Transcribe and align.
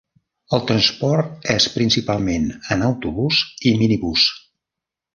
El 0.57 0.63
transport 0.71 1.45
és 1.57 1.69
principalment 1.75 2.49
en 2.77 2.89
autobús 2.91 3.45
i 3.73 3.79
minibús. 3.85 4.29